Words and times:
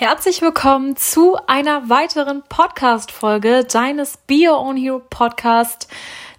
Herzlich 0.00 0.40
willkommen 0.40 0.96
zu 0.96 1.36
einer 1.46 1.90
weiteren 1.90 2.42
Podcast-Folge 2.48 3.66
deines 3.70 4.16
Be 4.16 4.48
Your 4.48 4.58
Own 4.58 4.78
Hero 4.78 4.98
Podcast. 4.98 5.88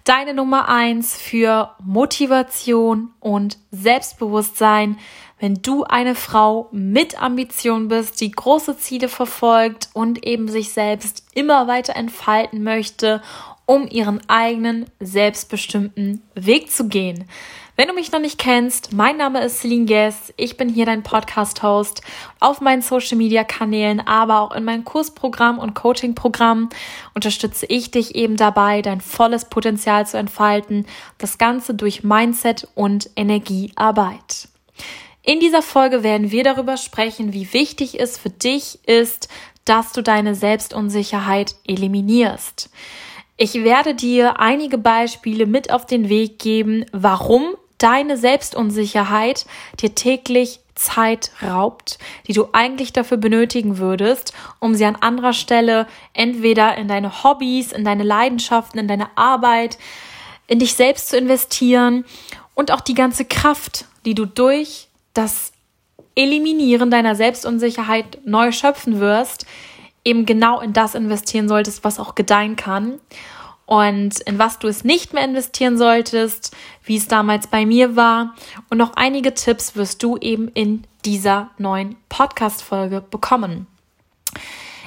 Deine 0.02 0.34
Nummer 0.34 0.68
eins 0.68 1.16
für 1.16 1.70
Motivation 1.78 3.10
und 3.20 3.58
Selbstbewusstsein, 3.70 4.98
wenn 5.38 5.62
du 5.62 5.84
eine 5.84 6.16
Frau 6.16 6.70
mit 6.72 7.22
Ambition 7.22 7.86
bist, 7.86 8.20
die 8.20 8.32
große 8.32 8.78
Ziele 8.78 9.06
verfolgt 9.06 9.90
und 9.92 10.26
eben 10.26 10.48
sich 10.48 10.72
selbst 10.72 11.24
immer 11.32 11.68
weiter 11.68 11.94
entfalten 11.94 12.64
möchte, 12.64 13.22
um 13.64 13.86
ihren 13.86 14.28
eigenen 14.28 14.86
selbstbestimmten 14.98 16.20
Weg 16.34 16.72
zu 16.72 16.88
gehen. 16.88 17.28
Wenn 17.82 17.88
du 17.88 17.94
mich 17.94 18.12
noch 18.12 18.20
nicht 18.20 18.38
kennst, 18.38 18.92
mein 18.92 19.16
Name 19.16 19.42
ist 19.42 19.58
Celine 19.58 19.86
Guess. 19.86 20.32
Ich 20.36 20.56
bin 20.56 20.68
hier 20.68 20.86
dein 20.86 21.02
Podcast-Host 21.02 22.02
auf 22.38 22.60
meinen 22.60 22.80
Social-Media-Kanälen, 22.80 23.98
aber 23.98 24.40
auch 24.40 24.52
in 24.54 24.62
meinem 24.62 24.84
Kursprogramm 24.84 25.58
und 25.58 25.74
Coaching-Programm 25.74 26.68
unterstütze 27.14 27.66
ich 27.66 27.90
dich 27.90 28.14
eben 28.14 28.36
dabei, 28.36 28.82
dein 28.82 29.00
volles 29.00 29.46
Potenzial 29.46 30.06
zu 30.06 30.16
entfalten. 30.16 30.86
Das 31.18 31.38
Ganze 31.38 31.74
durch 31.74 32.04
Mindset 32.04 32.68
und 32.76 33.10
Energiearbeit. 33.16 34.46
In 35.24 35.40
dieser 35.40 35.60
Folge 35.60 36.04
werden 36.04 36.30
wir 36.30 36.44
darüber 36.44 36.76
sprechen, 36.76 37.32
wie 37.32 37.52
wichtig 37.52 37.98
es 37.98 38.16
für 38.16 38.30
dich 38.30 38.78
ist, 38.86 39.28
dass 39.64 39.90
du 39.90 40.02
deine 40.02 40.36
Selbstunsicherheit 40.36 41.56
eliminierst. 41.66 42.70
Ich 43.36 43.54
werde 43.64 43.96
dir 43.96 44.38
einige 44.38 44.78
Beispiele 44.78 45.46
mit 45.46 45.72
auf 45.72 45.84
den 45.84 46.08
Weg 46.08 46.38
geben, 46.38 46.84
warum 46.92 47.56
deine 47.82 48.16
Selbstunsicherheit 48.16 49.46
dir 49.80 49.94
täglich 49.94 50.60
Zeit 50.74 51.32
raubt, 51.42 51.98
die 52.26 52.32
du 52.32 52.48
eigentlich 52.52 52.92
dafür 52.92 53.16
benötigen 53.16 53.78
würdest, 53.78 54.32
um 54.58 54.74
sie 54.74 54.84
an 54.84 54.96
anderer 54.96 55.32
Stelle 55.32 55.86
entweder 56.14 56.76
in 56.78 56.88
deine 56.88 57.22
Hobbys, 57.24 57.72
in 57.72 57.84
deine 57.84 58.04
Leidenschaften, 58.04 58.80
in 58.80 58.88
deine 58.88 59.08
Arbeit, 59.16 59.78
in 60.46 60.58
dich 60.58 60.74
selbst 60.74 61.08
zu 61.08 61.16
investieren 61.16 62.04
und 62.54 62.70
auch 62.70 62.80
die 62.80 62.94
ganze 62.94 63.24
Kraft, 63.24 63.86
die 64.04 64.14
du 64.14 64.26
durch 64.26 64.88
das 65.14 65.52
Eliminieren 66.14 66.90
deiner 66.90 67.14
Selbstunsicherheit 67.14 68.18
neu 68.24 68.52
schöpfen 68.52 69.00
wirst, 69.00 69.46
eben 70.04 70.26
genau 70.26 70.60
in 70.60 70.72
das 70.72 70.94
investieren 70.94 71.48
solltest, 71.48 71.84
was 71.84 71.98
auch 71.98 72.14
gedeihen 72.14 72.56
kann 72.56 72.98
und 73.72 74.20
in 74.20 74.38
was 74.38 74.58
du 74.58 74.68
es 74.68 74.84
nicht 74.84 75.14
mehr 75.14 75.24
investieren 75.24 75.78
solltest, 75.78 76.54
wie 76.84 76.98
es 76.98 77.08
damals 77.08 77.46
bei 77.46 77.64
mir 77.64 77.96
war. 77.96 78.34
Und 78.68 78.76
noch 78.76 78.96
einige 78.96 79.32
Tipps 79.32 79.76
wirst 79.76 80.02
du 80.02 80.18
eben 80.18 80.48
in 80.48 80.84
dieser 81.06 81.48
neuen 81.56 81.96
Podcast-Folge 82.10 83.00
bekommen. 83.00 83.66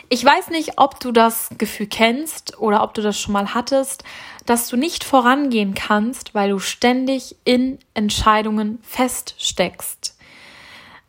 Ich 0.10 0.24
weiß 0.24 0.52
nicht, 0.52 0.74
ob 0.78 1.00
du 1.00 1.12
das 1.12 1.50
Gefühl 1.58 1.88
kennst 1.88 2.60
oder 2.60 2.84
ob 2.84 2.94
du 2.94 3.02
das 3.02 3.20
schon 3.20 3.34
mal 3.34 3.56
hattest, 3.56 4.04
dass 4.46 4.68
du 4.68 4.78
nicht 4.78 5.04
vorangehen 5.04 5.74
kannst, 5.74 6.36
weil 6.36 6.52
du 6.52 6.60
ständig 6.60 7.38
in 7.44 7.80
Entscheidungen 7.96 8.78
feststeckst. 8.84 10.15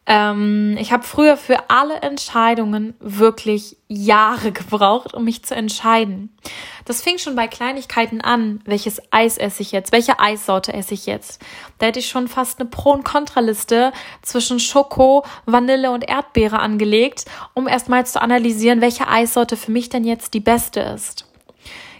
Ähm, 0.08 0.76
ich 0.78 0.92
habe 0.92 1.02
früher 1.02 1.36
für 1.36 1.68
alle 1.68 1.96
Entscheidungen 1.96 2.94
wirklich 3.00 3.76
Jahre 3.88 4.52
gebraucht, 4.52 5.14
um 5.14 5.24
mich 5.24 5.44
zu 5.44 5.54
entscheiden. 5.54 6.36
Das 6.84 7.02
fing 7.02 7.18
schon 7.18 7.34
bei 7.34 7.48
Kleinigkeiten 7.48 8.20
an. 8.20 8.60
Welches 8.64 9.02
Eis 9.10 9.36
esse 9.36 9.62
ich 9.62 9.72
jetzt? 9.72 9.90
Welche 9.90 10.20
Eissorte 10.20 10.72
esse 10.72 10.94
ich 10.94 11.06
jetzt? 11.06 11.44
Da 11.78 11.86
hätte 11.86 11.98
ich 11.98 12.08
schon 12.08 12.28
fast 12.28 12.60
eine 12.60 12.68
Pro- 12.68 12.92
und 12.92 13.04
Kontraliste 13.04 13.92
zwischen 14.22 14.60
Schoko, 14.60 15.24
Vanille 15.44 15.90
und 15.90 16.08
Erdbeere 16.08 16.60
angelegt, 16.60 17.24
um 17.54 17.66
erstmal 17.66 18.06
zu 18.06 18.22
analysieren, 18.22 18.80
welche 18.80 19.08
Eissorte 19.08 19.56
für 19.56 19.72
mich 19.72 19.88
denn 19.88 20.04
jetzt 20.04 20.34
die 20.34 20.40
beste 20.40 20.80
ist. 20.80 21.26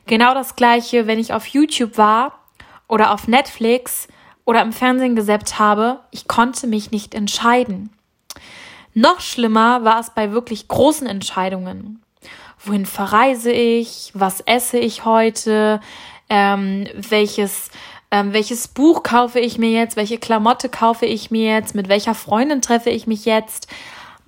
Genau 0.06 0.34
das 0.34 0.54
gleiche, 0.54 1.08
wenn 1.08 1.18
ich 1.18 1.32
auf 1.32 1.48
YouTube 1.48 1.98
war 1.98 2.38
oder 2.86 3.12
auf 3.12 3.26
Netflix 3.26 4.06
oder 4.44 4.62
im 4.62 4.72
Fernsehen 4.72 5.16
gesäppt 5.16 5.58
habe, 5.58 5.98
ich 6.12 6.28
konnte 6.28 6.68
mich 6.68 6.92
nicht 6.92 7.12
entscheiden. 7.12 7.90
Noch 8.98 9.20
schlimmer 9.20 9.84
war 9.84 10.00
es 10.00 10.08
bei 10.08 10.32
wirklich 10.32 10.68
großen 10.68 11.06
Entscheidungen. 11.06 12.02
Wohin 12.64 12.86
verreise 12.86 13.52
ich? 13.52 14.10
Was 14.14 14.40
esse 14.40 14.78
ich 14.78 15.04
heute? 15.04 15.82
Ähm, 16.30 16.88
welches, 16.94 17.70
ähm, 18.10 18.32
welches 18.32 18.68
Buch 18.68 19.02
kaufe 19.02 19.38
ich 19.38 19.58
mir 19.58 19.70
jetzt? 19.70 19.96
Welche 19.96 20.16
Klamotte 20.16 20.70
kaufe 20.70 21.04
ich 21.04 21.30
mir 21.30 21.52
jetzt? 21.56 21.74
Mit 21.74 21.90
welcher 21.90 22.14
Freundin 22.14 22.62
treffe 22.62 22.88
ich 22.88 23.06
mich 23.06 23.26
jetzt? 23.26 23.68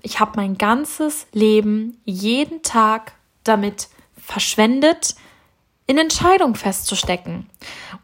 Ich 0.02 0.20
habe 0.20 0.32
mein 0.36 0.58
ganzes 0.58 1.26
Leben 1.32 1.98
jeden 2.04 2.60
Tag 2.60 3.12
damit 3.44 3.88
verschwendet, 4.22 5.14
in 5.88 5.96
Entscheidungen 5.96 6.54
festzustecken. 6.54 7.48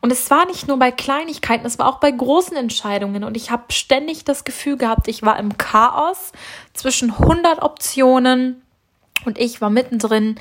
Und 0.01 0.11
es 0.11 0.31
war 0.31 0.47
nicht 0.47 0.67
nur 0.67 0.79
bei 0.79 0.91
Kleinigkeiten, 0.91 1.67
es 1.67 1.79
war 1.79 1.87
auch 1.87 2.01
bei 2.01 2.11
großen 2.11 2.57
Entscheidungen. 2.57 3.23
Und 3.23 3.37
ich 3.37 3.51
habe 3.51 3.65
ständig 3.69 4.25
das 4.25 4.45
Gefühl 4.45 4.79
gehabt, 4.79 5.07
ich 5.07 5.23
war 5.23 5.39
im 5.39 5.59
Chaos 5.59 6.33
zwischen 6.73 7.11
100 7.11 7.63
Optionen 7.63 8.63
und 9.27 9.39
ich 9.39 9.61
war 9.61 9.69
mittendrin 9.69 10.37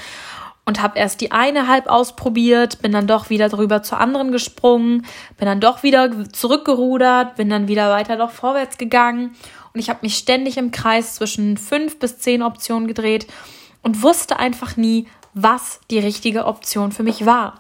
und 0.66 0.82
habe 0.82 0.98
erst 0.98 1.20
die 1.20 1.34
eine 1.34 1.68
halb 1.68 1.88
ausprobiert, 1.88 2.82
bin 2.82 2.94
dann 2.94 3.08
doch 3.08 3.30
wieder 3.30 3.50
drüber 3.50 3.84
zur 3.84 4.00
anderen 4.00 4.32
gesprungen, 4.32 5.06
bin 5.38 5.46
dann 5.46 5.60
doch 5.60 5.84
wieder 5.84 6.32
zurückgerudert, 6.32 7.36
bin 7.36 7.50
dann 7.50 7.68
wieder 7.68 7.90
weiter 7.90 8.16
doch 8.16 8.32
vorwärts 8.32 8.78
gegangen 8.78 9.36
und 9.74 9.82
ich 9.82 9.90
habe 9.90 10.00
mich 10.04 10.16
ständig 10.16 10.56
im 10.58 10.72
Kreis 10.72 11.16
zwischen 11.16 11.58
fünf 11.58 12.00
bis 12.00 12.20
zehn 12.20 12.42
Optionen 12.42 12.88
gedreht 12.88 13.28
und 13.82 14.02
wusste 14.02 14.40
einfach 14.40 14.78
nie, 14.78 15.08
was 15.34 15.80
die 15.90 16.00
richtige 16.00 16.46
Option 16.46 16.92
für 16.92 17.04
mich 17.04 17.26
war. 17.26 17.60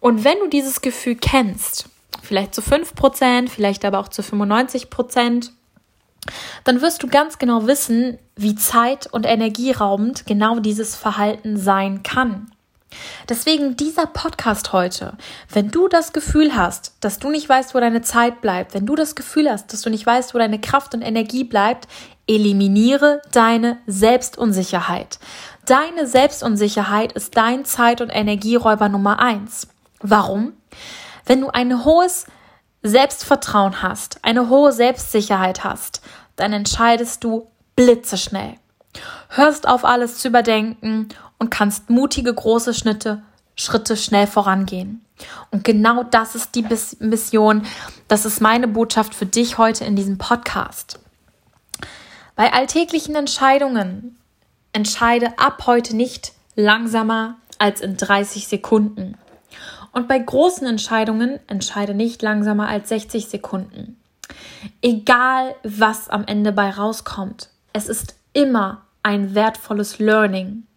Und 0.00 0.24
wenn 0.24 0.38
du 0.40 0.48
dieses 0.48 0.80
Gefühl 0.80 1.16
kennst, 1.16 1.88
vielleicht 2.22 2.54
zu 2.54 2.60
5%, 2.60 3.48
vielleicht 3.48 3.84
aber 3.84 3.98
auch 3.98 4.08
zu 4.08 4.22
95%, 4.22 5.50
dann 6.64 6.80
wirst 6.80 7.02
du 7.02 7.08
ganz 7.08 7.38
genau 7.38 7.66
wissen, 7.66 8.18
wie 8.36 8.54
zeit- 8.54 9.12
und 9.12 9.26
energieraubend 9.26 10.26
genau 10.26 10.60
dieses 10.60 10.94
Verhalten 10.94 11.56
sein 11.56 12.02
kann. 12.02 12.51
Deswegen 13.28 13.76
dieser 13.76 14.06
Podcast 14.06 14.72
heute. 14.72 15.16
Wenn 15.50 15.70
du 15.70 15.88
das 15.88 16.12
Gefühl 16.12 16.54
hast, 16.54 16.94
dass 17.00 17.18
du 17.18 17.30
nicht 17.30 17.48
weißt, 17.48 17.74
wo 17.74 17.80
deine 17.80 18.02
Zeit 18.02 18.40
bleibt, 18.40 18.74
wenn 18.74 18.86
du 18.86 18.94
das 18.94 19.14
Gefühl 19.14 19.50
hast, 19.50 19.72
dass 19.72 19.82
du 19.82 19.90
nicht 19.90 20.06
weißt, 20.06 20.34
wo 20.34 20.38
deine 20.38 20.60
Kraft 20.60 20.94
und 20.94 21.02
Energie 21.02 21.44
bleibt, 21.44 21.88
eliminiere 22.26 23.22
deine 23.32 23.78
Selbstunsicherheit. 23.86 25.18
Deine 25.66 26.06
Selbstunsicherheit 26.06 27.12
ist 27.12 27.36
dein 27.36 27.64
Zeit- 27.64 28.00
und 28.00 28.10
Energieräuber 28.10 28.88
Nummer 28.88 29.18
eins. 29.18 29.68
Warum? 30.00 30.52
Wenn 31.26 31.40
du 31.40 31.48
ein 31.48 31.84
hohes 31.84 32.26
Selbstvertrauen 32.82 33.82
hast, 33.82 34.18
eine 34.22 34.48
hohe 34.48 34.72
Selbstsicherheit 34.72 35.62
hast, 35.62 36.02
dann 36.36 36.52
entscheidest 36.52 37.22
du 37.22 37.48
blitzeschnell. 37.76 38.54
Hörst 39.28 39.68
auf 39.68 39.84
alles 39.84 40.18
zu 40.18 40.28
überdenken 40.28 41.08
und 41.42 41.50
kannst 41.50 41.90
mutige 41.90 42.32
große 42.32 42.72
Schritte, 42.72 43.20
Schritte 43.56 43.96
schnell 43.96 44.28
vorangehen. 44.28 45.04
Und 45.50 45.64
genau 45.64 46.04
das 46.04 46.36
ist 46.36 46.54
die 46.54 46.64
Mission, 47.00 47.66
das 48.06 48.24
ist 48.24 48.40
meine 48.40 48.68
Botschaft 48.68 49.12
für 49.12 49.26
dich 49.26 49.58
heute 49.58 49.84
in 49.84 49.96
diesem 49.96 50.18
Podcast. 50.18 51.00
Bei 52.36 52.52
alltäglichen 52.52 53.16
Entscheidungen 53.16 54.16
entscheide 54.72 55.36
ab 55.36 55.64
heute 55.66 55.96
nicht 55.96 56.32
langsamer 56.54 57.34
als 57.58 57.80
in 57.80 57.96
30 57.96 58.46
Sekunden. 58.46 59.18
Und 59.90 60.06
bei 60.06 60.20
großen 60.20 60.64
Entscheidungen 60.64 61.40
entscheide 61.48 61.92
nicht 61.92 62.22
langsamer 62.22 62.68
als 62.68 62.88
60 62.88 63.26
Sekunden. 63.26 63.96
Egal, 64.80 65.56
was 65.64 66.08
am 66.08 66.24
Ende 66.24 66.52
bei 66.52 66.70
rauskommt, 66.70 67.50
es 67.72 67.88
ist 67.88 68.14
immer 68.32 68.82
ein 69.02 69.34
wertvolles 69.34 69.98
Learning. 69.98 70.68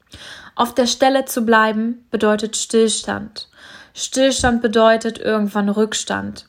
Auf 0.55 0.73
der 0.73 0.87
Stelle 0.87 1.25
zu 1.25 1.45
bleiben 1.45 2.05
bedeutet 2.11 2.55
Stillstand. 2.55 3.49
Stillstand 3.93 4.61
bedeutet 4.61 5.19
irgendwann 5.19 5.67
Rückstand. 5.67 6.47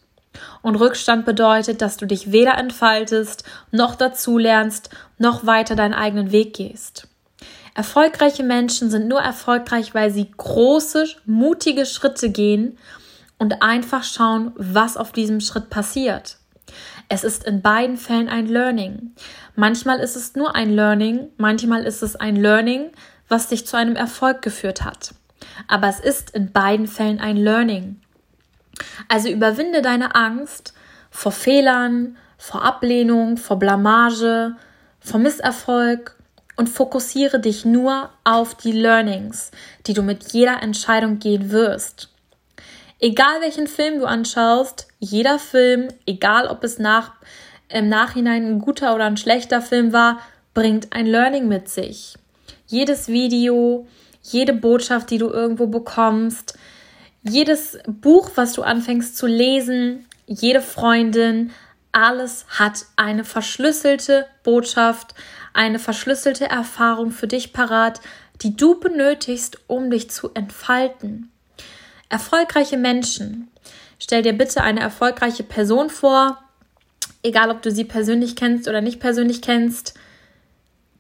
Und 0.63 0.77
Rückstand 0.77 1.25
bedeutet, 1.25 1.83
dass 1.83 1.97
du 1.97 2.07
dich 2.07 2.31
weder 2.31 2.57
entfaltest, 2.57 3.45
noch 3.73 3.97
dazulernst, 3.97 4.91
noch 5.19 5.45
weiter 5.47 5.75
deinen 5.75 5.95
eigenen 5.95 6.31
Weg 6.31 6.55
gehst. 6.55 7.09
Erfolgreiche 7.75 8.43
Menschen 8.43 8.91
sind 8.91 9.09
nur 9.09 9.21
erfolgreich, 9.21 9.95
weil 9.95 10.11
sie 10.11 10.31
große, 10.37 11.07
mutige 11.25 11.85
Schritte 11.85 12.31
gehen 12.31 12.79
und 13.39 13.61
einfach 13.61 14.05
schauen, 14.05 14.53
was 14.57 14.97
auf 14.97 15.13
diesem 15.13 15.41
Schritt 15.41 15.69
passiert. 15.69 16.39
Es 17.09 17.23
ist 17.23 17.45
in 17.45 17.63
beiden 17.63 17.97
Fällen 17.97 18.29
ein 18.29 18.47
Learning. 18.47 19.13
Manchmal 19.55 20.01
ist 20.01 20.17
es 20.17 20.35
nur 20.35 20.55
ein 20.55 20.71
Learning, 20.75 21.29
manchmal 21.37 21.85
ist 21.85 22.03
es 22.03 22.17
ein 22.17 22.37
Learning, 22.37 22.91
was 23.29 23.49
dich 23.49 23.67
zu 23.67 23.77
einem 23.77 23.97
Erfolg 23.97 24.43
geführt 24.43 24.85
hat. 24.85 25.15
Aber 25.69 25.89
es 25.89 26.01
ist 26.01 26.31
in 26.31 26.53
beiden 26.53 26.87
Fällen 26.87 27.21
ein 27.21 27.37
Learning. 27.37 28.01
Also 29.09 29.29
überwinde 29.29 29.83
deine 29.83 30.15
Angst 30.15 30.75
vor 31.11 31.33
Fehlern, 31.33 32.17
vor 32.39 32.63
Ablehnung, 32.63 33.37
vor 33.37 33.59
Blamage, 33.59 34.57
vor 35.01 35.21
Misserfolg 35.21 36.17
und 36.57 36.69
fokussiere 36.69 37.41
dich 37.41 37.65
nur 37.65 38.11
auf 38.25 38.55
die 38.55 38.73
Learnings, 38.73 39.51
die 39.87 39.95
du 39.95 40.03
mit 40.03 40.33
jeder 40.33 40.63
Entscheidung 40.63 41.19
gehen 41.19 41.51
wirst. 41.51 42.11
Egal 42.99 43.41
welchen 43.41 43.67
Film 43.67 44.01
du 44.01 44.07
anschaust, 44.07 44.89
jeder 44.99 45.39
Film, 45.39 45.89
egal 46.07 46.49
ob 46.49 46.65
es 46.65 46.79
nach, 46.79 47.13
im 47.69 47.89
Nachhinein 47.89 48.47
ein 48.47 48.59
guter 48.61 48.95
oder 48.95 49.05
ein 49.05 49.17
schlechter 49.17 49.61
Film 49.61 49.93
war, 49.93 50.21
bringt 50.55 50.93
ein 50.95 51.07
Learning 51.07 51.47
mit 51.47 51.69
sich. 51.69 52.15
Jedes 52.67 53.09
Video, 53.09 53.87
jede 54.23 54.53
Botschaft, 54.53 55.11
die 55.11 55.19
du 55.19 55.29
irgendwo 55.29 55.67
bekommst, 55.67 56.59
jedes 57.23 57.79
Buch, 57.87 58.31
was 58.35 58.53
du 58.53 58.63
anfängst 58.63 59.17
zu 59.17 59.27
lesen, 59.27 60.07
jede 60.27 60.61
Freundin, 60.61 61.53
alles 61.93 62.45
hat 62.49 62.85
eine 62.97 63.25
verschlüsselte 63.25 64.27
Botschaft, 64.43 65.15
eine 65.55 65.79
verschlüsselte 65.79 66.49
Erfahrung 66.49 67.11
für 67.11 67.27
dich 67.27 67.53
parat, 67.53 68.01
die 68.43 68.57
du 68.57 68.79
benötigst, 68.79 69.59
um 69.67 69.91
dich 69.91 70.11
zu 70.11 70.31
entfalten. 70.35 71.31
Erfolgreiche 72.09 72.77
Menschen. 72.77 73.49
Stell 73.99 74.23
dir 74.23 74.35
bitte 74.35 74.63
eine 74.63 74.81
erfolgreiche 74.81 75.43
Person 75.43 75.89
vor, 75.89 76.39
egal 77.23 77.51
ob 77.51 77.63
du 77.63 77.71
sie 77.71 77.85
persönlich 77.85 78.37
kennst 78.37 78.69
oder 78.69 78.81
nicht 78.81 79.01
persönlich 79.01 79.41
kennst. 79.41 79.95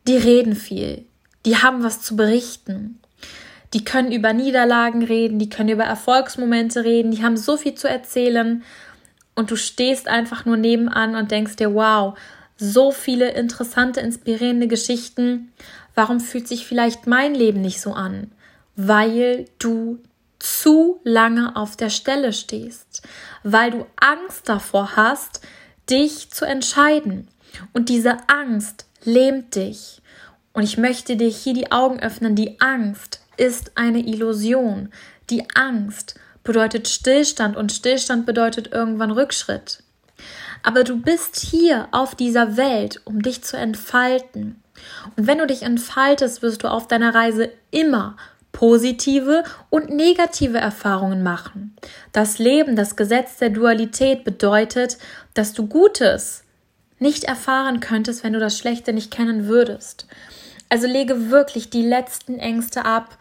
Die 0.08 0.16
reden 0.16 0.56
viel. 0.56 1.04
Die 1.46 1.56
haben 1.56 1.82
was 1.82 2.02
zu 2.02 2.16
berichten. 2.16 3.00
Die 3.72 3.84
können 3.84 4.12
über 4.12 4.32
Niederlagen 4.32 5.02
reden, 5.02 5.38
die 5.38 5.48
können 5.48 5.70
über 5.70 5.84
Erfolgsmomente 5.84 6.84
reden, 6.84 7.10
die 7.10 7.22
haben 7.22 7.36
so 7.36 7.56
viel 7.56 7.74
zu 7.74 7.88
erzählen 7.88 8.62
und 9.34 9.50
du 9.50 9.56
stehst 9.56 10.08
einfach 10.08 10.44
nur 10.44 10.56
nebenan 10.56 11.14
und 11.14 11.30
denkst 11.30 11.56
dir, 11.56 11.74
wow, 11.74 12.18
so 12.56 12.90
viele 12.90 13.30
interessante, 13.30 14.00
inspirierende 14.00 14.66
Geschichten. 14.66 15.52
Warum 15.94 16.20
fühlt 16.20 16.48
sich 16.48 16.66
vielleicht 16.66 17.06
mein 17.06 17.34
Leben 17.34 17.60
nicht 17.60 17.80
so 17.80 17.92
an? 17.92 18.32
Weil 18.76 19.46
du 19.58 19.98
zu 20.38 21.00
lange 21.04 21.56
auf 21.56 21.76
der 21.76 21.90
Stelle 21.90 22.32
stehst, 22.32 23.02
weil 23.42 23.70
du 23.70 23.86
Angst 23.96 24.48
davor 24.48 24.96
hast, 24.96 25.40
dich 25.88 26.30
zu 26.30 26.44
entscheiden. 26.44 27.28
Und 27.72 27.88
diese 27.88 28.16
Angst 28.28 28.86
lähmt 29.04 29.54
dich. 29.54 30.02
Und 30.56 30.62
ich 30.62 30.78
möchte 30.78 31.16
dir 31.16 31.28
hier 31.28 31.52
die 31.52 31.70
Augen 31.70 32.00
öffnen. 32.00 32.34
Die 32.34 32.58
Angst 32.62 33.20
ist 33.36 33.72
eine 33.74 33.98
Illusion. 33.98 34.88
Die 35.28 35.44
Angst 35.54 36.18
bedeutet 36.44 36.88
Stillstand 36.88 37.58
und 37.58 37.72
Stillstand 37.72 38.24
bedeutet 38.24 38.72
irgendwann 38.72 39.10
Rückschritt. 39.10 39.82
Aber 40.62 40.82
du 40.82 40.98
bist 40.98 41.36
hier 41.36 41.88
auf 41.90 42.14
dieser 42.14 42.56
Welt, 42.56 43.02
um 43.04 43.20
dich 43.20 43.44
zu 43.44 43.58
entfalten. 43.58 44.62
Und 45.14 45.26
wenn 45.26 45.36
du 45.36 45.46
dich 45.46 45.62
entfaltest, 45.62 46.40
wirst 46.40 46.62
du 46.62 46.68
auf 46.68 46.88
deiner 46.88 47.14
Reise 47.14 47.50
immer 47.70 48.16
positive 48.52 49.44
und 49.68 49.90
negative 49.90 50.56
Erfahrungen 50.56 51.22
machen. 51.22 51.76
Das 52.12 52.38
Leben, 52.38 52.76
das 52.76 52.96
Gesetz 52.96 53.36
der 53.36 53.50
Dualität 53.50 54.24
bedeutet, 54.24 54.96
dass 55.34 55.52
du 55.52 55.66
Gutes 55.66 56.44
nicht 56.98 57.24
erfahren 57.24 57.80
könntest, 57.80 58.24
wenn 58.24 58.32
du 58.32 58.40
das 58.40 58.56
Schlechte 58.56 58.94
nicht 58.94 59.10
kennen 59.10 59.48
würdest. 59.48 60.06
Also 60.68 60.86
lege 60.86 61.30
wirklich 61.30 61.70
die 61.70 61.82
letzten 61.82 62.38
Ängste 62.38 62.84
ab 62.84 63.16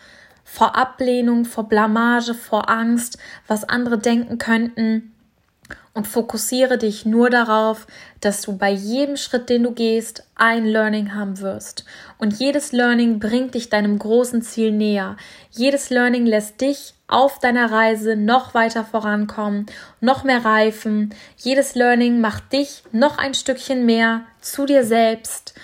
vor 0.45 0.75
Ablehnung, 0.77 1.43
vor 1.43 1.67
Blamage, 1.67 2.33
vor 2.33 2.69
Angst, 2.69 3.17
was 3.47 3.67
andere 3.67 3.97
denken 3.97 4.37
könnten 4.37 5.11
und 5.95 6.07
fokussiere 6.07 6.77
dich 6.77 7.05
nur 7.05 7.29
darauf, 7.29 7.87
dass 8.21 8.41
du 8.41 8.57
bei 8.57 8.69
jedem 8.69 9.17
Schritt, 9.17 9.49
den 9.49 9.63
du 9.63 9.71
gehst, 9.71 10.23
ein 10.35 10.65
Learning 10.65 11.15
haben 11.15 11.39
wirst. 11.39 11.85
Und 12.17 12.37
jedes 12.37 12.73
Learning 12.73 13.19
bringt 13.19 13.55
dich 13.55 13.69
deinem 13.69 13.97
großen 13.97 14.41
Ziel 14.41 14.71
näher. 14.71 15.15
Jedes 15.51 15.89
Learning 15.89 16.25
lässt 16.25 16.61
dich 16.61 16.93
auf 17.07 17.39
deiner 17.39 17.71
Reise 17.71 18.15
noch 18.15 18.53
weiter 18.53 18.83
vorankommen, 18.83 19.67
noch 20.01 20.23
mehr 20.23 20.43
reifen. 20.43 21.13
Jedes 21.37 21.75
Learning 21.75 22.19
macht 22.19 22.51
dich 22.51 22.83
noch 22.91 23.17
ein 23.17 23.33
Stückchen 23.33 23.85
mehr 23.85 24.21
zu 24.41 24.65
dir 24.65 24.83
selbst. 24.83 25.55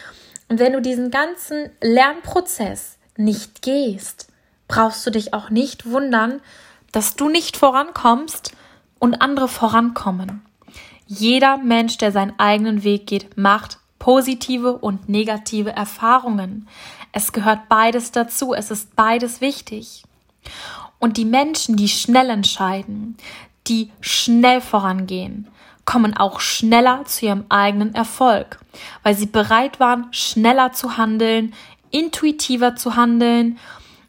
Und 0.51 0.59
wenn 0.59 0.73
du 0.73 0.81
diesen 0.81 1.11
ganzen 1.11 1.69
Lernprozess 1.79 2.97
nicht 3.15 3.61
gehst, 3.61 4.27
brauchst 4.67 5.07
du 5.07 5.09
dich 5.09 5.33
auch 5.33 5.49
nicht 5.49 5.89
wundern, 5.89 6.41
dass 6.91 7.15
du 7.15 7.29
nicht 7.29 7.55
vorankommst, 7.55 8.51
und 8.99 9.21
andere 9.21 9.47
vorankommen. 9.47 10.41
Jeder 11.07 11.57
Mensch, 11.57 11.97
der 11.97 12.11
seinen 12.11 12.37
eigenen 12.37 12.83
Weg 12.83 13.07
geht, 13.07 13.37
macht 13.37 13.79
positive 13.97 14.77
und 14.77 15.07
negative 15.07 15.71
Erfahrungen. 15.71 16.67
Es 17.13 17.31
gehört 17.31 17.69
beides 17.69 18.11
dazu, 18.11 18.53
es 18.53 18.71
ist 18.71 18.93
beides 18.97 19.39
wichtig. 19.39 20.03
Und 20.99 21.15
die 21.15 21.23
Menschen, 21.23 21.77
die 21.77 21.87
schnell 21.87 22.29
entscheiden, 22.29 23.15
die 23.67 23.89
schnell 24.01 24.59
vorangehen, 24.59 25.47
kommen 25.91 26.15
auch 26.15 26.39
schneller 26.39 27.03
zu 27.03 27.25
ihrem 27.25 27.43
eigenen 27.49 27.93
Erfolg, 27.93 28.59
weil 29.03 29.13
sie 29.13 29.25
bereit 29.25 29.81
waren, 29.81 30.07
schneller 30.11 30.71
zu 30.71 30.95
handeln, 30.95 31.53
intuitiver 31.89 32.77
zu 32.77 32.95
handeln 32.95 33.59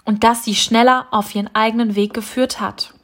und 0.04 0.22
das 0.22 0.44
sie 0.44 0.54
schneller 0.54 1.08
auf 1.10 1.34
ihren 1.34 1.52
eigenen 1.56 1.96
Weg 1.96 2.14
geführt 2.14 2.60
hat. 2.60 2.94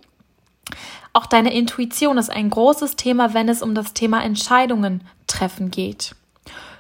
Auch 1.13 1.27
deine 1.27 1.53
Intuition 1.53 2.19
ist 2.19 2.31
ein 2.31 2.51
großes 2.51 2.95
Thema, 2.95 3.35
wenn 3.35 3.49
es 3.49 3.63
um 3.63 3.75
das 3.75 3.95
Thema 3.95 4.23
Entscheidungen 4.23 5.03
treffen 5.27 5.73
geht. 5.73 6.15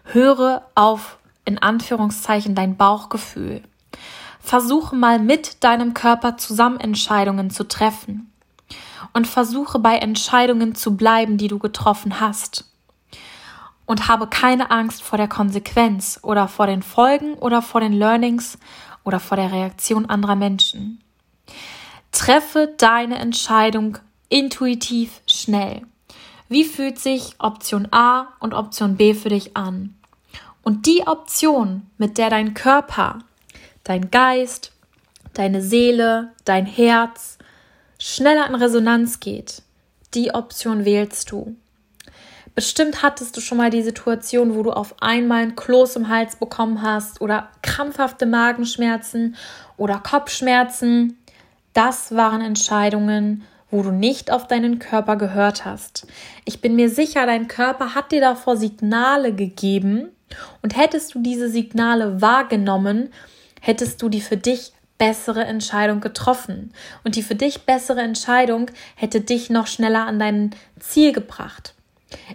Höre 0.05 0.62
auf, 0.77 1.19
in 1.45 1.59
Anführungszeichen, 1.59 2.55
dein 2.55 2.77
Bauchgefühl. 2.77 3.61
Versuche 4.39 4.95
mal 4.95 5.19
mit 5.19 5.65
deinem 5.65 5.95
Körper 5.95 6.37
zusammen 6.37 6.79
Entscheidungen 6.79 7.50
zu 7.50 7.67
treffen. 7.67 8.31
Und 9.12 9.27
versuche 9.27 9.79
bei 9.79 9.97
Entscheidungen 9.97 10.75
zu 10.75 10.97
bleiben, 10.97 11.39
die 11.39 11.49
du 11.49 11.59
getroffen 11.59 12.21
hast. 12.21 12.65
Und 13.87 14.09
habe 14.09 14.27
keine 14.27 14.71
Angst 14.71 15.03
vor 15.03 15.17
der 15.17 15.29
Konsequenz 15.29 16.21
oder 16.23 16.49
vor 16.49 16.67
den 16.67 16.83
Folgen 16.83 17.35
oder 17.35 17.62
vor 17.62 17.81
den 17.81 17.93
Learnings 17.93 18.59
oder 19.05 19.21
vor 19.21 19.37
der 19.37 19.50
Reaktion 19.50 20.06
anderer 20.06 20.37
Menschen. 20.37 21.03
Treffe 22.12 22.75
deine 22.77 23.19
Entscheidung 23.19 23.99
intuitiv 24.29 25.23
schnell. 25.27 25.83
Wie 26.49 26.65
fühlt 26.65 26.99
sich 26.99 27.35
Option 27.39 27.89
A 27.91 28.29
und 28.41 28.55
Option 28.55 28.97
B 28.97 29.15
für 29.15 29.29
dich 29.29 29.56
an? 29.56 29.95
Und 30.62 30.87
die 30.87 31.06
Option, 31.06 31.87
mit 31.97 32.19
der 32.19 32.31
dein 32.31 32.55
Körper, 32.55 33.21
dein 33.85 34.11
Geist, 34.11 34.73
deine 35.35 35.62
Seele, 35.62 36.33
dein 36.45 36.67
Herz 36.67 37.38
schneller 37.99 38.47
in 38.47 38.55
Resonanz 38.55 39.21
geht, 39.21 39.62
die 40.14 40.33
Option 40.33 40.85
wählst 40.85 41.31
du. 41.31 41.57
Bestimmt 42.55 43.02
hattest 43.02 43.37
du 43.37 43.40
schon 43.40 43.59
mal 43.59 43.71
die 43.71 43.83
Situation, 43.83 44.57
wo 44.57 44.62
du 44.62 44.73
auf 44.73 44.97
einmal 45.00 45.43
ein 45.43 45.57
Kloß 45.57 45.97
im 45.97 46.09
Hals 46.09 46.37
bekommen 46.37 46.83
hast 46.83 47.21
oder 47.21 47.50
krampfhafte 47.62 48.26
Magenschmerzen 48.26 49.37
oder 49.76 49.99
Kopfschmerzen. 49.99 51.19
Das 51.73 52.17
waren 52.17 52.40
Entscheidungen, 52.40 53.45
wo 53.71 53.83
du 53.83 53.93
nicht 53.93 54.33
auf 54.33 54.49
deinen 54.49 54.78
Körper 54.78 55.17
gehört 55.17 55.64
hast. 55.64 56.07
Ich 56.45 56.61
bin 56.61 56.75
mir 56.75 56.90
sicher, 56.90 57.26
dein 57.26 57.47
Körper 57.47 57.95
hat 57.95 58.11
dir 58.11 58.21
davor 58.21 58.57
Signale 58.57 59.33
gegeben 59.33 60.09
und 60.62 60.76
hättest 60.76 61.14
du 61.14 61.21
diese 61.21 61.49
Signale 61.49 62.21
wahrgenommen, 62.21 63.11
hättest 63.61 64.02
du 64.02 64.09
die 64.09 64.21
für 64.21 64.37
dich 64.37 64.73
bessere 64.99 65.45
Entscheidung 65.45 66.00
getroffen. 66.00 66.73
Und 67.05 67.17
die 67.17 67.23
für 67.23 67.35
dich 67.35 67.62
bessere 67.62 68.00
Entscheidung 68.00 68.71
hätte 68.97 69.21
dich 69.21 69.49
noch 69.49 69.67
schneller 69.67 70.07
an 70.07 70.19
dein 70.19 70.55
Ziel 70.81 71.12
gebracht. 71.12 71.75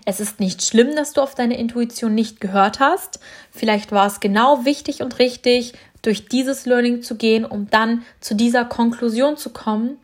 Es 0.06 0.20
ist 0.20 0.40
nicht 0.40 0.64
schlimm, 0.64 0.96
dass 0.96 1.14
du 1.14 1.22
auf 1.22 1.36
deine 1.36 1.58
Intuition 1.58 2.16
nicht 2.16 2.40
gehört 2.40 2.80
hast. 2.80 3.20
Vielleicht 3.52 3.92
war 3.92 4.06
es 4.08 4.20
genau 4.20 4.66
wichtig 4.66 5.02
und 5.02 5.20
richtig, 5.20 5.74
durch 6.02 6.28
dieses 6.28 6.66
Learning 6.66 7.02
zu 7.02 7.16
gehen, 7.16 7.46
um 7.46 7.70
dann 7.70 8.04
zu 8.20 8.36
dieser 8.36 8.66
Konklusion 8.66 9.38
zu 9.38 9.50
kommen. 9.52 9.98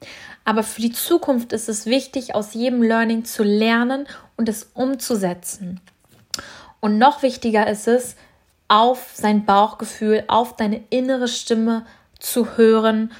Aber 0.45 0.63
für 0.63 0.81
die 0.81 0.93
Zukunft 0.93 1.53
ist 1.53 1.69
es 1.69 1.85
wichtig, 1.85 2.33
aus 2.33 2.53
jedem 2.53 2.81
Learning 2.81 3.25
zu 3.25 3.43
lernen 3.43 4.07
und 4.37 4.49
es 4.49 4.71
umzusetzen. 4.73 5.79
Und 6.79 6.97
noch 6.97 7.21
wichtiger 7.21 7.67
ist 7.69 7.87
es, 7.87 8.15
auf 8.69 9.11
sein 9.13 9.45
Bauchgefühl, 9.45 10.23
auf 10.27 10.55
deine 10.55 10.83
innere 10.89 11.27
Stimme 11.27 11.85
zu 12.19 12.57
hören. 12.57 13.11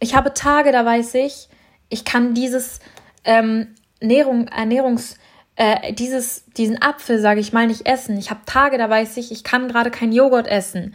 Ich 0.00 0.14
habe 0.14 0.34
Tage, 0.34 0.72
da 0.72 0.84
weiß 0.84 1.14
ich, 1.14 1.48
ich 1.88 2.04
kann 2.04 2.34
dieses 2.34 2.80
ähm, 3.24 3.74
Ernährung, 4.00 4.48
Ernährungs, 4.48 5.16
äh, 5.56 5.92
dieses, 5.92 6.44
diesen 6.56 6.80
Apfel, 6.82 7.20
sage 7.20 7.40
ich 7.40 7.52
mal, 7.52 7.66
nicht 7.66 7.86
essen. 7.86 8.16
Ich 8.18 8.30
habe 8.30 8.40
Tage, 8.46 8.78
da 8.78 8.88
weiß 8.88 9.16
ich, 9.18 9.30
ich 9.30 9.44
kann 9.44 9.68
gerade 9.68 9.90
kein 9.90 10.12
Joghurt 10.12 10.46
essen. 10.46 10.94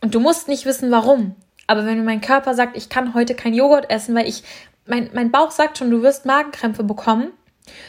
Und 0.00 0.14
du 0.14 0.20
musst 0.20 0.48
nicht 0.48 0.66
wissen, 0.66 0.90
warum. 0.90 1.36
Aber 1.66 1.86
wenn 1.86 2.04
mein 2.04 2.20
Körper 2.20 2.54
sagt, 2.54 2.76
ich 2.76 2.88
kann 2.88 3.14
heute 3.14 3.34
kein 3.34 3.54
Joghurt 3.54 3.90
essen, 3.90 4.14
weil 4.14 4.28
ich 4.28 4.42
mein, 4.86 5.10
mein 5.14 5.30
Bauch 5.30 5.50
sagt 5.50 5.78
schon, 5.78 5.90
du 5.90 6.02
wirst 6.02 6.26
Magenkrämpfe 6.26 6.84
bekommen. 6.84 7.32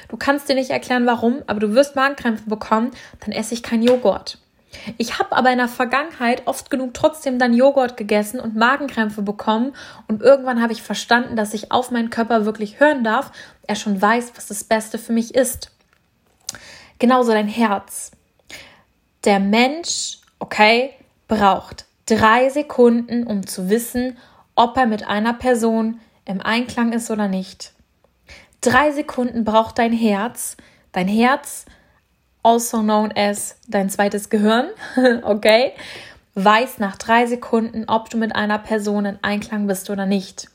Du 0.08 0.16
kannst 0.16 0.48
dir 0.48 0.56
nicht 0.56 0.70
erklären, 0.70 1.06
warum, 1.06 1.44
aber 1.48 1.60
du 1.60 1.74
wirst 1.74 1.96
Magenkrämpfe 1.96 2.50
bekommen, 2.50 2.92
dann 3.20 3.34
esse 3.34 3.54
ich 3.54 3.64
kein 3.64 3.84
Joghurt. 3.84 4.40
Ich 4.98 5.20
habe 5.20 5.36
aber 5.36 5.52
in 5.52 5.58
der 5.58 5.68
Vergangenheit 5.68 6.44
oft 6.46 6.70
genug 6.70 6.94
trotzdem 6.94 7.40
dann 7.40 7.54
Joghurt 7.54 7.98
gegessen 7.98 8.40
und 8.40 8.56
Magenkrämpfe 8.56 9.22
bekommen 9.22 9.74
und 10.08 10.22
irgendwann 10.22 10.62
habe 10.62 10.74
ich 10.74 10.82
verstanden, 10.82 11.36
dass 11.36 11.54
ich 11.54 11.72
auf 11.72 11.92
meinen 11.92 12.10
Körper 12.10 12.46
wirklich 12.46 12.80
hören 12.80 13.04
darf, 13.04 13.32
er 13.68 13.76
schon 13.76 14.02
weiß, 14.02 14.34
was 14.36 14.48
das 14.48 14.64
Beste 14.64 14.98
für 14.98 15.14
mich 15.14 15.36
ist. 15.36 15.72
Genauso 17.00 17.32
dein 17.32 17.48
Herz. 17.48 18.12
Der 19.24 19.40
Mensch, 19.40 20.20
okay, 20.40 20.94
braucht 21.28 21.86
drei 22.06 22.50
Sekunden, 22.50 23.26
um 23.26 23.46
zu 23.48 23.70
wissen, 23.70 24.18
ob 24.56 24.78
er 24.78 24.86
mit 24.86 25.08
einer 25.08 25.34
Person 25.34 26.00
im 26.26 26.42
Einklang 26.42 26.94
ist 26.94 27.12
oder 27.12 27.28
nicht. 27.28 27.74
Drei 28.62 28.92
Sekunden 28.92 29.44
braucht 29.44 29.78
dein 29.78 29.94
Herz. 29.94 30.58
Dein 30.92 31.08
Herz 31.08 31.66
also 32.46 32.82
known 32.82 33.12
as 33.16 33.58
dein 33.68 33.90
zweites 33.90 34.30
Gehirn, 34.30 34.68
okay, 35.24 35.74
weiß 36.36 36.78
nach 36.78 36.96
drei 36.98 37.26
Sekunden, 37.26 37.86
ob 37.88 38.10
du 38.10 38.18
mit 38.18 38.36
einer 38.36 38.60
Person 38.60 39.06
in 39.06 39.20
Einklang 39.24 39.68
bist 39.68 39.90
oder 39.90 40.06
nicht. 40.06 40.48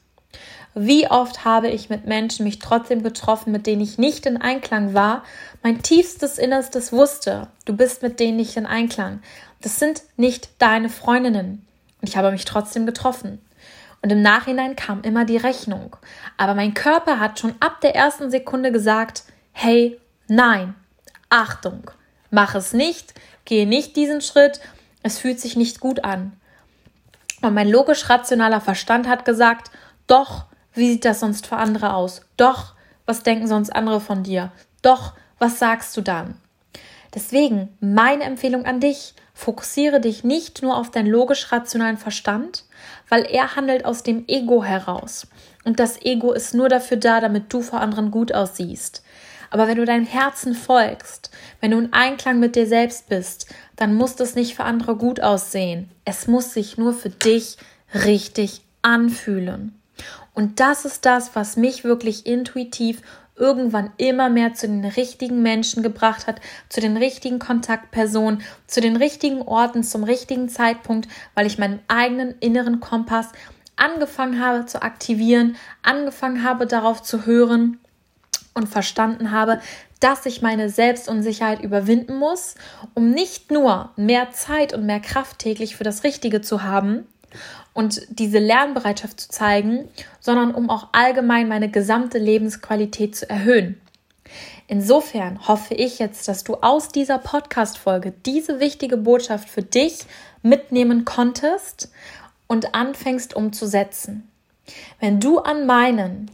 Wie 0.75 1.11
oft 1.11 1.45
habe 1.45 1.69
ich 1.69 1.91
mit 1.91 2.07
Menschen 2.07 2.45
mich 2.45 2.61
trotzdem 2.61 3.03
getroffen, 3.03 3.51
mit 3.51 3.67
denen 3.67 3.83
ich 3.83 3.99
nicht 3.99 4.25
in 4.25 4.41
Einklang 4.41 4.95
war, 4.95 5.25
mein 5.65 5.83
tiefstes 5.83 6.39
Innerstes 6.39 6.93
wusste, 6.93 7.49
du 7.65 7.77
bist 7.77 8.03
mit 8.03 8.21
denen 8.21 8.37
nicht 8.37 8.57
in 8.57 8.67
Einklang. 8.67 9.21
Das 9.63 9.81
sind 9.81 10.03
nicht 10.17 10.51
deine 10.59 10.89
Freundinnen. 10.89 11.67
Und 12.01 12.09
ich 12.09 12.17
habe 12.17 12.31
mich 12.31 12.45
trotzdem 12.45 12.87
getroffen. 12.87 13.41
Und 14.01 14.13
im 14.13 14.23
Nachhinein 14.23 14.77
kam 14.77 15.03
immer 15.03 15.25
die 15.25 15.37
Rechnung. 15.37 15.97
Aber 16.37 16.55
mein 16.55 16.73
Körper 16.73 17.19
hat 17.19 17.41
schon 17.41 17.55
ab 17.59 17.81
der 17.81 17.97
ersten 17.97 18.31
Sekunde 18.31 18.71
gesagt, 18.71 19.25
hey, 19.53 20.01
nein, 20.29 20.75
Achtung, 21.31 21.91
mach 22.31 22.57
es 22.57 22.73
nicht, 22.73 23.15
gehe 23.45 23.67
nicht 23.67 23.95
diesen 23.97 24.21
Schritt, 24.21 24.61
es 25.03 25.19
fühlt 25.19 25.41
sich 25.41 25.57
nicht 25.57 25.79
gut 25.81 26.05
an. 26.05 26.33
Und 27.41 27.55
mein 27.55 27.69
logisch-rationaler 27.69 28.61
Verstand 28.61 29.09
hat 29.09 29.25
gesagt, 29.25 29.71
doch, 30.09 30.47
wie 30.75 30.91
sieht 30.91 31.05
das 31.05 31.21
sonst 31.21 31.47
für 31.47 31.57
andere 31.57 31.95
aus? 31.95 32.23
Doch, 32.37 32.75
was 33.07 33.23
denken 33.23 33.47
sonst 33.47 33.71
andere 33.71 34.01
von 34.01 34.25
dir? 34.25 34.51
Doch, 34.83 35.15
was 35.39 35.59
sagst 35.59 35.97
du 35.97 36.01
dann? 36.01 36.37
Deswegen 37.15 37.77
meine 37.81 38.25
Empfehlung 38.25 38.67
an 38.67 38.81
dich, 38.81 39.15
fokussiere 39.33 40.01
dich 40.01 40.23
nicht 40.23 40.63
nur 40.63 40.77
auf 40.77 40.91
deinen 40.91 41.09
logisch-rationalen 41.09 41.97
Verstand, 41.97 42.65
weil 43.09 43.23
er 43.25 43.57
handelt 43.57 43.85
aus 43.85 44.03
dem 44.03 44.25
Ego 44.29 44.63
heraus. 44.65 45.27
Und 45.65 45.81
das 45.81 46.01
Ego 46.03 46.33
ist 46.33 46.55
nur 46.55 46.69
dafür 46.69 46.97
da, 46.97 47.21
damit 47.21 47.53
du 47.53 47.63
vor 47.63 47.81
anderen 47.81 48.11
gut 48.11 48.35
aussiehst. 48.35 49.03
Aber 49.51 49.67
wenn 49.67 49.77
du 49.77 49.85
deinem 49.85 50.07
Herzen 50.07 50.55
folgst, 50.55 51.31
wenn 51.61 51.73
du 51.73 51.79
in 51.79 51.93
Einklang 51.93 52.39
mit 52.39 52.57
dir 52.57 52.67
selbst 52.67 53.09
bist, 53.09 53.53
dann 53.77 53.95
muss 53.95 54.17
das 54.17 54.37
nicht 54.37 54.55
für 54.55 54.65
andere 54.65 54.97
gut 54.97 55.21
aussehen. 55.21 55.91
Es 56.05 56.29
muss 56.29 56.55
sich 56.55 56.79
nur 56.79 56.95
für 56.95 57.11
dich 57.11 57.57
richtig 57.93 58.63
anfühlen. 58.83 59.75
Und 60.35 60.61
das 60.61 60.85
ist 60.85 61.05
das, 61.05 61.35
was 61.35 61.57
mich 61.57 61.85
wirklich 61.85 62.25
intuitiv 62.27 63.03
irgendwann 63.37 63.91
immer 63.97 64.29
mehr 64.29 64.55
zu 64.55 64.69
den 64.69 64.85
richtigen 64.85 65.43
Menschen 65.43 65.83
gebracht 65.83 66.27
hat, 66.27 66.41
zu 66.69 66.81
den 66.81 66.97
richtigen 66.97 67.39
Kontaktpersonen, 67.39 68.43
zu 68.67 68.81
den 68.81 68.97
richtigen 68.97 69.43
Orten, 69.43 69.83
zum 69.83 70.05
richtigen 70.05 70.49
Zeitpunkt, 70.49 71.09
weil 71.35 71.47
ich 71.47 71.59
meinen 71.59 71.81
eigenen 71.89 72.35
inneren 72.41 72.81
Kompass 72.81 73.29
angefangen 73.77 74.45
habe 74.45 74.67
zu 74.67 74.83
aktivieren, 74.83 75.57
angefangen 75.83 76.45
habe 76.45 76.67
darauf 76.67 77.03
zu 77.03 77.25
hören 77.25 77.79
und 78.55 78.69
verstanden 78.69 79.31
habe, 79.31 79.61
dass 80.01 80.27
ich 80.27 80.43
meine 80.43 80.71
Selbstunsicherheit 80.71 81.63
überwinden 81.63 82.17
muss, 82.17 82.55
um 82.95 83.11
nicht 83.11 83.51
nur 83.51 83.91
mehr 83.97 84.31
Zeit 84.33 84.73
und 84.73 84.87
mehr 84.87 85.01
Kraft 85.01 85.39
täglich 85.39 85.77
für 85.77 85.85
das 85.85 86.05
Richtige 86.05 86.41
zu 86.41 86.63
haben 86.63 87.07
und 87.75 88.03
diese 88.09 88.39
Lernbereitschaft 88.39 89.21
zu 89.21 89.29
zeigen, 89.29 89.89
sondern 90.21 90.55
um 90.55 90.71
auch 90.71 90.89
allgemein 90.93 91.49
meine 91.49 91.71
gesamte 91.71 92.19
Lebensqualität 92.19 93.15
zu 93.15 93.29
erhöhen. 93.29 93.81
Insofern 94.69 95.49
hoffe 95.49 95.75
ich 95.75 95.99
jetzt, 95.99 96.29
dass 96.29 96.45
du 96.45 96.55
aus 96.57 96.89
dieser 96.89 97.19
Podcast-Folge 97.19 98.13
diese 98.25 98.61
wichtige 98.61 98.97
Botschaft 98.97 99.49
für 99.49 99.63
dich 99.63 100.05
mitnehmen 100.43 101.05
konntest 101.05 101.91
und 102.47 102.75
anfängst 102.75 103.35
umzusetzen. 103.35 104.29
Wenn 105.01 105.19
du 105.19 105.39
an 105.39 105.67
meinen 105.67 106.31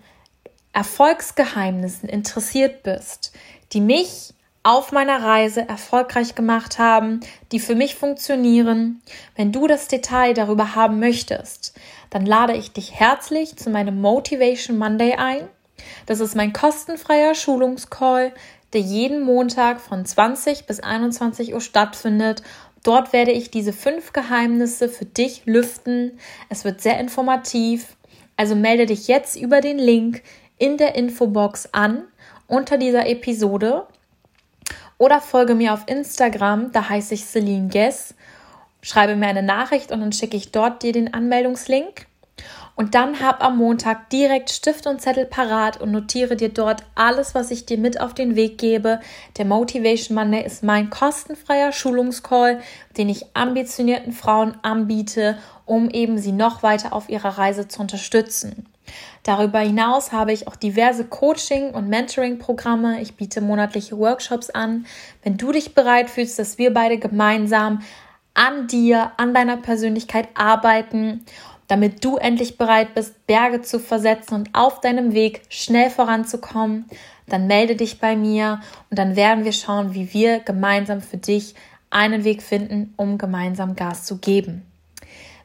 Erfolgsgeheimnissen 0.77 2.07
interessiert 2.07 2.83
bist, 2.83 3.33
die 3.73 3.81
mich 3.81 4.35
auf 4.63 4.93
meiner 4.93 5.23
Reise 5.23 5.67
erfolgreich 5.67 6.35
gemacht 6.35 6.79
haben, 6.79 7.21
die 7.51 7.61
für 7.61 7.75
mich 7.75 7.95
funktionieren. 7.95 9.01
Wenn 9.37 9.53
du 9.53 9.67
das 9.67 9.89
Detail 9.89 10.35
darüber 10.35 10.75
haben 10.75 11.01
möchtest, 11.01 11.75
dann 12.11 12.27
lade 12.27 12.55
ich 12.55 12.75
dich 12.75 12.93
herzlich 12.93 13.57
zu 13.57 13.71
meinem 13.71 14.03
Motivation 14.03 14.77
Monday 14.77 15.15
ein. 15.15 15.49
Das 16.05 16.21
ist 16.21 16.37
mein 16.37 16.53
kostenfreier 16.53 17.35
Schulungscall, 17.35 18.33
der 18.75 18.83
jeden 18.83 19.23
Montag 19.23 19.81
von 19.81 20.05
20 20.05 20.67
bis 20.67 20.81
21 20.81 21.55
Uhr 21.55 21.63
stattfindet. 21.63 22.43
Dort 22.83 23.15
werde 23.15 23.33
ich 23.33 23.51
diese 23.51 23.73
fünf 23.73 24.13
Geheimnisse 24.13 24.91
für 24.91 25.07
dich 25.07 25.47
lüften. 25.47 26.19
Es 26.51 26.65
wird 26.65 26.83
sehr 26.83 27.01
informativ. 27.01 27.97
Also 28.37 28.55
melde 28.55 28.85
dich 28.85 29.09
jetzt 29.09 29.37
über 29.37 29.63
den 29.63 29.79
Link 29.79 30.23
in 30.59 30.77
der 30.77 30.95
Infobox 30.95 31.69
an 31.73 32.05
unter 32.47 32.79
dieser 32.79 33.07
Episode 33.07 33.87
oder 34.99 35.21
folge 35.21 35.55
mir 35.55 35.75
auf 35.75 35.85
Instagram, 35.87 36.73
da 36.73 36.89
heiße 36.89 37.15
ich 37.15 37.25
Celine 37.25 37.69
Guess. 37.69 38.15
Schreibe 38.81 39.17
mir 39.17 39.27
eine 39.27 39.43
Nachricht 39.43 39.91
und 39.93 40.01
dann 40.01 40.13
schicke 40.13 40.37
ich 40.37 40.53
dort 40.53 40.83
dir 40.83 40.93
den 40.93 41.13
Anmeldungslink. 41.13 42.07
Und 42.77 42.95
dann 42.95 43.21
hab 43.21 43.43
am 43.43 43.57
Montag 43.57 44.11
direkt 44.11 44.51
Stift 44.51 44.87
und 44.87 45.01
Zettel 45.01 45.25
parat 45.25 45.81
und 45.81 45.93
notiere 45.93 46.37
dir 46.37 46.51
dort 46.51 46.83
alles, 46.95 47.35
was 47.35 47.51
ich 47.51 47.65
dir 47.65 47.79
mit 47.79 47.99
auf 47.99 48.13
den 48.13 48.37
Weg 48.37 48.59
gebe. 48.59 49.01
Der 49.39 49.47
Motivation 49.47 50.15
Monday 50.15 50.45
ist 50.45 50.63
mein 50.63 50.91
kostenfreier 50.91 51.73
Schulungscall, 51.73 52.61
den 52.99 53.09
ich 53.09 53.25
ambitionierten 53.35 54.13
Frauen 54.13 54.59
anbiete, 54.61 55.39
um 55.65 55.89
eben 55.89 56.19
sie 56.19 56.33
noch 56.33 56.63
weiter 56.63 56.93
auf 56.93 57.09
ihrer 57.09 57.39
Reise 57.39 57.67
zu 57.67 57.81
unterstützen. 57.81 58.67
Darüber 59.23 59.61
hinaus 59.61 60.13
habe 60.13 60.33
ich 60.33 60.47
auch 60.47 60.57
diverse 60.57 61.05
Coaching- 61.05 61.71
und 61.71 61.89
Mentoring-Programme. 61.89 63.01
Ich 63.01 63.17
biete 63.17 63.41
monatliche 63.41 63.99
Workshops 63.99 64.51
an. 64.51 64.87
Wenn 65.23 65.37
du 65.37 65.53
dich 65.53 65.75
bereit 65.75 66.11
fühlst, 66.11 66.39
dass 66.39 66.59
wir 66.59 66.73
beide 66.73 66.99
gemeinsam 66.99 67.83
an 68.35 68.67
dir, 68.67 69.13
an 69.17 69.35
deiner 69.35 69.57
Persönlichkeit 69.57 70.29
arbeiten, 70.35 71.25
damit 71.69 72.05
du 72.05 72.17
endlich 72.17 72.59
bereit 72.59 72.95
bist, 72.95 73.27
Berge 73.27 73.63
zu 73.63 73.81
versetzen 73.81 74.35
und 74.35 74.51
auf 74.55 74.81
deinem 74.81 75.13
Weg 75.13 75.43
schnell 75.49 75.91
voranzukommen, 75.91 76.85
dann 77.27 77.47
melde 77.47 77.75
dich 77.75 77.99
bei 77.99 78.15
mir 78.15 78.61
und 78.91 78.99
dann 78.99 79.17
werden 79.17 79.45
wir 79.45 79.53
schauen, 79.53 79.95
wie 79.95 80.13
wir 80.13 80.41
gemeinsam 80.41 81.01
für 81.01 81.17
dich 81.17 81.55
einen 81.91 82.25
Weg 82.25 82.43
finden, 82.43 82.95
um 82.97 83.19
gemeinsam 83.19 83.75
Gas 83.75 84.05
zu 84.05 84.19
geben. 84.19 84.63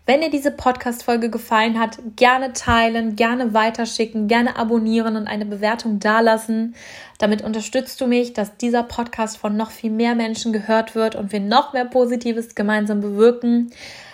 Wenn 0.07 0.21
dir 0.21 0.31
diese 0.31 0.49
Podcast-Folge 0.51 1.29
gefallen 1.29 1.79
hat, 1.79 1.99
gerne 2.15 2.53
teilen, 2.53 3.15
gerne 3.15 3.53
weiterschicken, 3.53 4.27
gerne 4.27 4.55
abonnieren 4.55 5.15
und 5.15 5.27
eine 5.27 5.45
Bewertung 5.45 5.99
dalassen. 5.99 6.75
Damit 7.19 7.43
unterstützt 7.43 8.01
du 8.01 8.07
mich, 8.07 8.33
dass 8.33 8.57
dieser 8.57 8.81
Podcast 8.81 9.37
von 9.37 9.55
noch 9.55 9.69
viel 9.69 9.91
mehr 9.91 10.15
Menschen 10.15 10.53
gehört 10.53 10.95
wird 10.95 11.15
und 11.15 11.31
wir 11.31 11.39
noch 11.39 11.73
mehr 11.73 11.85
Positives 11.85 12.55
gemeinsam 12.55 13.01
bewirken. 13.01 13.71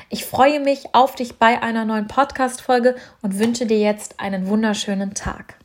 Ich 0.09 0.25
freue 0.25 0.59
mich 0.59 0.93
auf 0.93 1.15
dich 1.15 1.37
bei 1.37 1.61
einer 1.61 1.85
neuen 1.85 2.07
Podcast-Folge 2.07 2.95
und 3.21 3.39
wünsche 3.39 3.65
dir 3.65 3.79
jetzt 3.79 4.19
einen 4.19 4.47
wunderschönen 4.47 5.13
Tag. 5.13 5.56